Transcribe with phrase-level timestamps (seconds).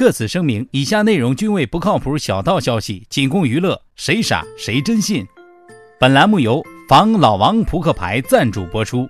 [0.00, 5.26] 特此声明，以下内容均为不靠谱小道消息，仅供娱乐，谁傻谁真信。
[5.98, 9.06] 本栏目由防老王扑克牌赞助播出。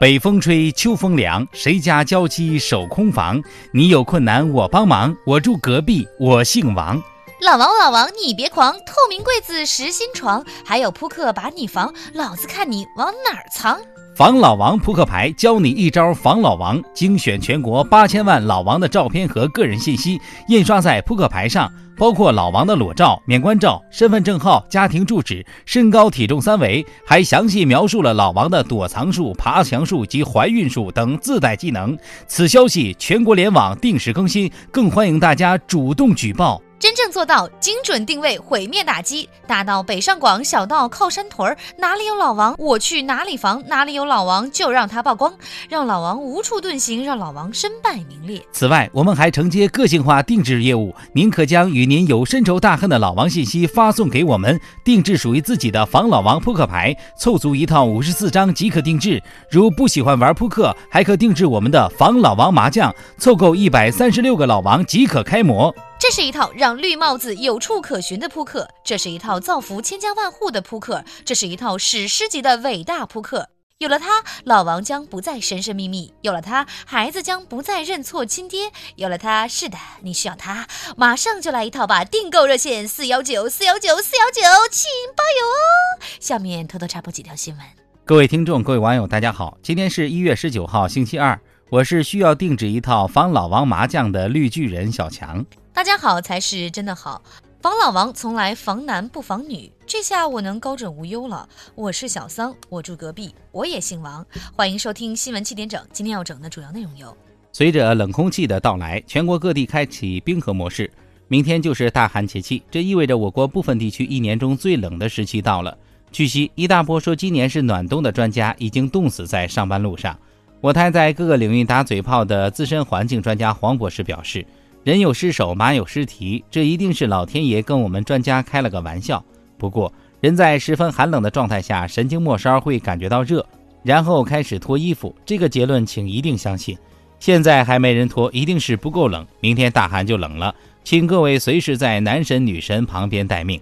[0.00, 3.40] 北风吹，秋风凉，谁家娇妻守空房？
[3.72, 7.00] 你有困难我帮忙，我住隔壁，我姓王。
[7.40, 13.80] 老王老王你别狂，透明柜子实心床，还有扑克把你防，老子看你往哪儿藏。
[14.14, 31.96] 防老王扑克牌教你一招防老王，精选全国八千万老王的照片和个人信息，印刷在扑克牌上，包括老王的裸照、免冠照、身份证号、家庭住址、身高体重三围，还详细描述了老王的躲藏术、爬墙术及怀孕术等自带技能。
[32.26, 36.60] 此消息全国联网定时更新，更欢迎大家主动举报。
[36.78, 45.32] 真正做到精准定位，毁灭打击，大到北上广，小到靠山屯儿，哪里有老王，我去哪里防；哪里有老王，就让他曝光，
[45.68, 48.42] 让老王无处遁形，让老王身败名裂。
[48.50, 59.22] 此外，我们还承接个性化定制业务，您可将与您有深仇大恨的老王信息发送给我们，定制属于自己的防老王扑克牌，凑足一套五十四张即可定制。
[59.50, 65.74] 如不喜欢玩扑克，还可定制我们的防老王麻将，凑够一百三十六个老王即可开模。
[65.98, 73.48] 这是一套让绿帽子有处可寻的扑克，这是一套造福千家万户的扑克，这是一套史诗级的伟大扑克。
[73.82, 82.04] 有了它，老王将不再神神秘秘；有了它，孩子将不再认错亲爹；有了它，是的，你需要它，马上就来一套吧！
[82.04, 86.06] 订购热线：四幺九四幺九四幺九，请包邮哦。
[86.20, 87.66] 下面偷偷插播几条新闻。
[88.04, 95.44] 各位听众，各位网友，大家好，今天是一月十九号，星期二，我是需要定制一套防老王麻将的绿巨人小强。
[95.72, 97.20] 大家好才是真的好，
[97.60, 101.46] 防老王从来防男不防女，这下我能高枕无忧了。
[101.74, 104.24] 我是小桑，我住隔壁，我也姓王。
[104.56, 107.14] 欢迎收听新闻七点整，今天要整的主要内容有：
[107.52, 110.90] 随着冷空气的到来，全国各地开启冰河模式，
[111.28, 115.76] 明天就是大寒节气，这意味着我国部分地区一年中最冷的时期到了。
[116.10, 120.18] 据悉，一大波说今年是暖冬的专家已经冻死在上班路上。
[120.62, 124.46] 我台在各个领域打嘴炮的资深环境专家黄博士表示。
[124.84, 129.24] 人有失手，马有失蹄，这一定是老天爷跟我们专家开了个玩笑。
[129.62, 133.46] 不过，人在十分寒冷的状态下，神经末梢会感觉到热，
[133.84, 135.14] 然后开始脱衣服。
[135.24, 136.76] 这个结论请一定相信。
[137.20, 139.24] 现在还没人脱，一定是不够冷。
[139.38, 140.52] 明天大寒就冷了，
[140.82, 143.60] 请各位随时在男神女神旁边待命。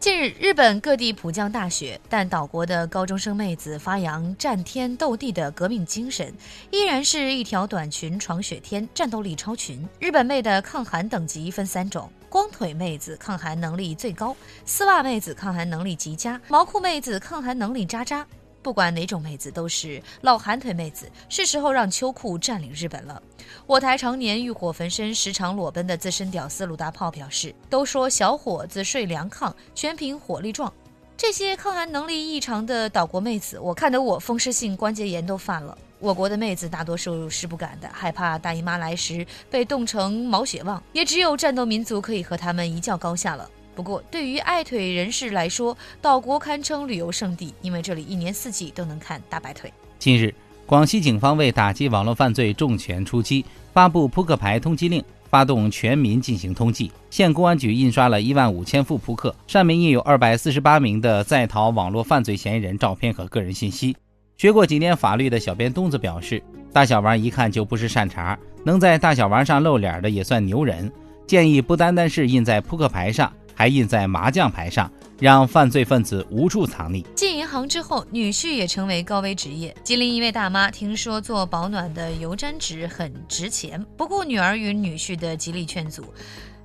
[0.00, 6.34] 近日，日本各地普降大雪，但岛国的高中生妹子发扬战天斗地的革命精神，
[6.72, 9.88] 依然是一条短裙闯雪天，战斗力超群。
[10.00, 18.26] 日本妹的抗寒等级分三种：光腿妹子抗寒能力最高，丝袜妹子抗寒能力极佳，毛裤妹子抗寒能力渣渣。
[18.60, 23.22] 不管哪种妹子都是老寒腿妹子，是时候让秋裤占领日本了。
[23.66, 30.70] 我台常年欲火焚身、时常裸奔的资深屌丝鲁大炮表示：“都说小伙子睡凉炕，全凭火力壮。
[31.16, 35.78] 这些抗寒能力异常的岛国妹子，我看得我风湿性关节炎都犯了。
[36.00, 49.72] 我国的妹子大多数是不敢的，害怕大姨妈来时被冻成毛血旺，也只有战斗民族可以和他们一较高下了。”不过，对于爱腿人士来说，岛国堪称旅游胜地，因为这里一年四季都能看大白腿。
[49.98, 50.34] 近日，
[50.66, 56.90] 广西警方为打击网络犯罪重拳出击，发布扑克牌通缉令，发动全民进行通缉。
[57.10, 63.96] 县公安局印刷了一万五千副扑克，上面印有二百四十八名的在逃网络犯罪嫌疑人照片和个人信息。
[64.38, 66.40] 学过几年法律的小编东子表示，
[66.72, 70.88] 大小王一看就不是善茬，能在大小王上露脸的也算牛人。
[71.26, 73.32] 建议不单单是印在扑克牌上。
[73.52, 74.88] 还印在麻将牌上，
[75.18, 77.04] 让犯罪分子无处藏匿。
[77.16, 79.74] 进银行之后，女婿也成为高危职业。
[79.82, 86.04] 吉林一位大妈听说做保暖的油毡纸很值钱，不顾女儿与女婿的极力劝阻，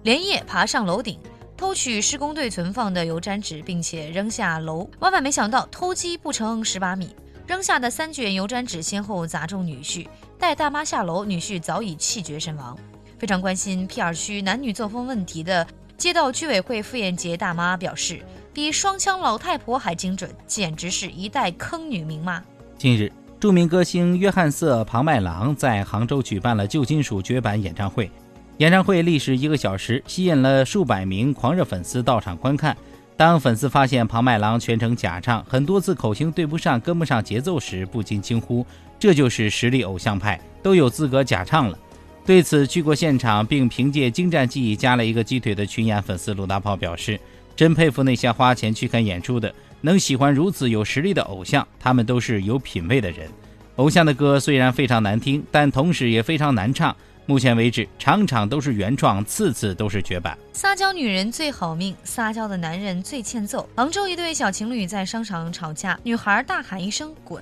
[0.03, 1.17] 连夜爬上楼顶
[1.57, 4.87] 偷取施工队存放的油毡纸，并且扔下楼。
[4.99, 7.09] 万万没想到，偷鸡不成蚀把米，
[7.45, 10.07] 扔下的三卷油毡纸先后砸中女婿。
[10.39, 12.77] 待大妈下楼，女婿早已气绝身亡。
[13.17, 15.65] 非常关心 P 二区男女作风问题的。
[15.97, 18.21] 街道居委会傅艳杰大妈表示，
[18.53, 22.43] 比双枪老太婆还精准，简直是一代坑女名妈。
[22.77, 28.11] 近日，著名歌星约翰瑟·庞麦郎在杭州举办了旧金属绝版演唱会，
[28.57, 32.75] 演唱会历时一个小时，吸引了数百名狂热粉丝到场观看。
[33.23, 38.65] 当粉丝发现庞麦郎全程假唱，很多次口型对不上、跟不上节奏时，不禁惊呼
[38.99, 41.79] ：“这就是实力偶像派，都有资格假唱了。”
[42.27, 47.17] 对此，去过现场并凭借精湛技艺加了一个鸡腿的群演粉丝鲁大炮表示
[47.55, 53.29] ：“真佩服那些花钱去看演出的，能喜欢如此有实力的偶像，他们都是有品位的人。
[53.77, 56.93] 偶像的歌虽然非常难听，但同时也非常难唱，
[57.25, 60.37] 目前为止，场场都是原创，次次都是绝版。
[60.51, 63.67] 撒娇女人最好命，撒娇的男人最欠揍。
[63.77, 67.41] 杭州一对小情侣在商场吵架，女孩大喊一声“滚”，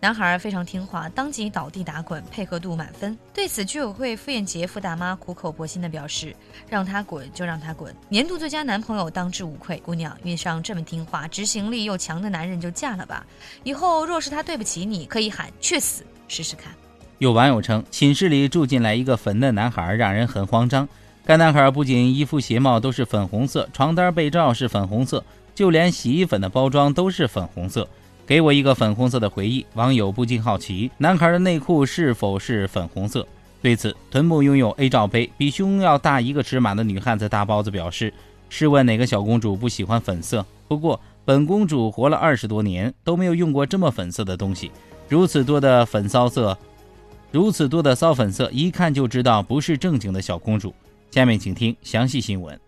[0.00, 3.16] 男孩非常听话，当即倒地打滚，配合度满分。
[3.34, 6.34] 对此，居委会妇炎洁傅大妈苦口婆心地表示
[6.66, 9.76] ：“让他滚就让他滚，年度最佳男朋友当之无愧。
[9.84, 13.26] 姑娘遇上这么听话、执行力又强的男人就嫁了吧，
[13.62, 16.72] 以后若是他对不起你，可以喊去死试试看。”
[17.18, 20.88] 有网友称，寝室里住进来一个粉嫩男孩，让人很慌张。
[21.26, 27.88] 该男孩不仅衣服鞋帽都是粉红色，床单被罩是粉红色，就连洗衣粉的包装都是粉红色，
[28.24, 29.66] 给我一个粉红色的回忆。
[29.74, 33.26] 网友不禁好奇，男孩的内裤是否是粉红色？
[33.60, 38.14] 对此，臀部拥有 A 罩杯、比胸要大一个尺码的女汉子大包子表示
[38.48, 40.46] ：“试问哪个小公主不喜欢粉色？
[40.68, 44.70] 不过本公主活了二十多年都没有用过这么粉色的东西，
[45.08, 46.56] 如此多的粉骚色。”
[47.30, 50.74] 如此多的骚粉色，一看就知道不是正经的小公主。
[51.10, 52.58] 下面请听详细新闻。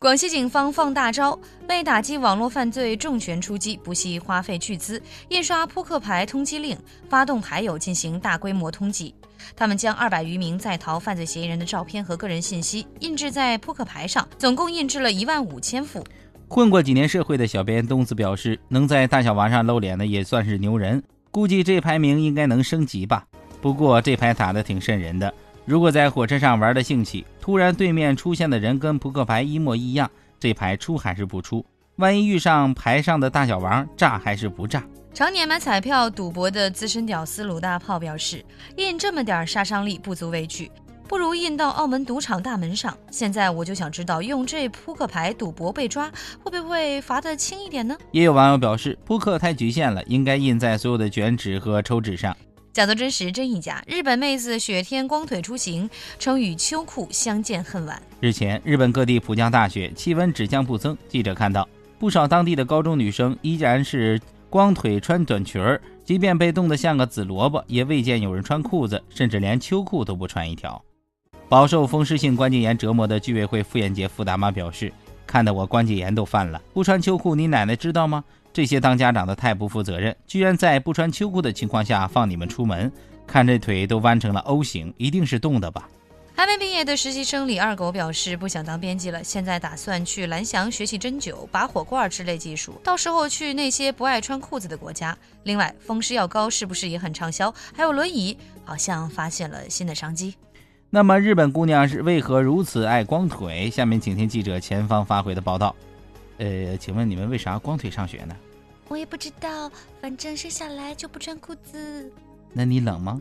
[0.00, 1.36] 广西警方放大招，
[1.68, 9.12] 为打击网络犯罪，重拳出击，不惜花费巨资印刷扑克牌通缉令，发动牌友进行大规模通缉。
[9.56, 16.04] 他们将二百余名在逃犯罪嫌疑人的照片和个人信息印制在扑克牌上，总共印制了一万五千副。
[16.48, 21.02] 混过几年社会的小编东子表示，能在大小娃上露脸的也算是牛人。
[21.30, 23.24] 估计这排名应该能升级吧。
[23.60, 25.32] 不过这牌打得挺瘆人的。
[25.64, 30.10] 如果在火车上玩的兴起，突然对面出现的人跟扑克牌一模一样，
[30.40, 31.64] 这牌出还是不出？
[31.96, 34.82] 万一遇上牌上的大小王，炸还是不炸？
[35.12, 38.44] 常年买彩票赌博的资深屌丝鲁大炮表示，
[38.76, 40.70] 印这么点杀伤力不足为惧。
[41.08, 42.96] 不如印到澳门赌场大门上。
[43.10, 46.12] 现在我就想知道，用这扑克牌赌博被抓，
[46.44, 47.96] 会不会罚得轻一点呢？
[48.12, 52.36] 也有网友表示，扑克太局限了，应该印在所有的卷纸和抽纸上。
[52.74, 53.82] 假作真实真亦假。
[53.86, 55.88] 日本妹子雪天光腿出行，
[56.18, 58.00] 称与秋裤相见恨晚。
[58.20, 60.96] 日前，日本各地普降大雪，气温只降不增。
[61.08, 61.66] 记者看到，
[61.98, 64.20] 不少当地的高中女生依然是
[64.50, 70.80] 光腿穿短裙儿，即便被冻得像个紫萝卜，也未见有人穿裤子，甚至连秋裤都不穿一条。
[71.48, 74.92] 饱受风湿性关节炎折磨的居委会妇炎洁傅大妈表示
[75.26, 78.22] ：“看得我关节炎都犯了，不穿秋裤，你奶奶知道吗？
[78.52, 82.92] 这些当家长的太不负责任，居然在不穿秋裤的情况下放你们出门，
[83.26, 85.88] 看这腿都弯成了 O 型，一定是冻的吧？”
[86.36, 95.16] 还没毕业的实习生李二狗表示：“不想当编辑了，现在打算去蓝翔学习针灸、拔火罐之类技术，到时候去那些不爱穿裤子的国家。
[95.44, 97.52] 另外，风湿药膏是不是也很畅销？
[97.74, 100.34] 还有轮椅，好像发现了新的商机。”
[100.90, 103.68] 那么日本姑娘是为何如此爱光腿？
[103.68, 105.76] 下面请听记者前方发回的报道。
[106.38, 108.34] 呃，请问你们为啥光腿上学呢？
[108.88, 109.70] 我也不知道，
[110.00, 112.10] 反正生下来就不穿裤子。
[112.54, 113.20] 那你冷吗？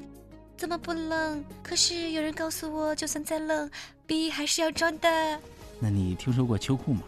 [0.56, 1.44] 怎么不冷？
[1.62, 3.70] 可是有人告诉我，就算再冷，
[4.06, 5.40] 逼还是要装的。
[5.78, 7.02] 那你听说过秋裤吗？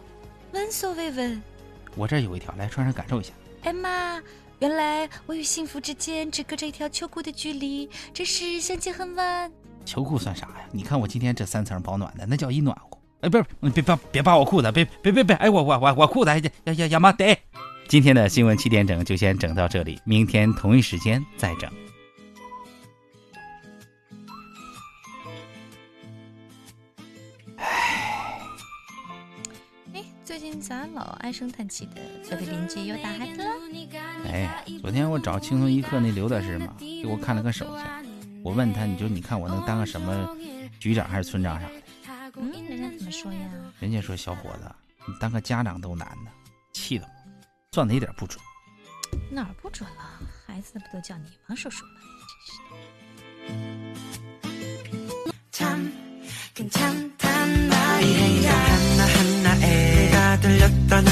[0.52, 1.40] 闻所未闻。
[1.96, 3.32] 我这有一条，来穿上感受一下。
[3.62, 4.20] 哎妈，
[4.58, 9.50] 原来我与幸福之间只隔着一条秋裤的距离，真是相见恨晚。
[9.84, 10.54] 秋裤算啥呀？
[10.72, 12.98] 你看我今天这三层保暖的，那叫一暖和。
[13.22, 15.36] 哎，不是，你别别别扒我裤子，别别别别！
[15.36, 17.38] 哎，我我我我裤子呀呀呀妈得！
[17.86, 21.70] 今天的新闻七点整就先整到这里，明天同一时间再整。
[30.24, 32.00] 最近咋老唉声叹气的？
[32.30, 33.50] 隔壁邻居又打孩子了？
[34.32, 38.09] 哎，昨天我找轻松一刻那刘大师嘛，给我看了个手相。
[38.42, 40.36] 我问他，你就你看我能当个什么
[40.78, 41.72] 局长还是村长啥的？
[42.36, 43.40] 嗯，人家怎么说呀？
[43.80, 44.70] 人家说小伙子，
[45.06, 46.30] 你当个家长都难呢，
[46.72, 47.08] 气的，
[47.72, 48.42] 算的一点不准。
[49.30, 50.20] 哪儿不准了？
[50.46, 51.92] 孩子不都叫你吗，叔叔吗？
[55.52, 56.78] 真是
[60.88, 61.02] 的。